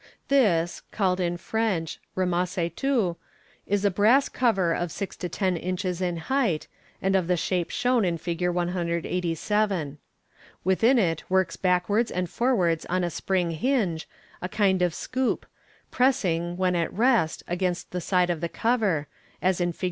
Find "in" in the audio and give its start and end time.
1.19-1.37, 6.01-6.17, 8.03-8.17, 19.61-19.71